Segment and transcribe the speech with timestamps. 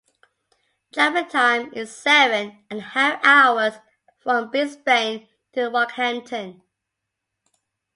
[0.93, 3.73] Driving time is seven and a half hours
[4.23, 6.63] from Brisbane to Rockhampton.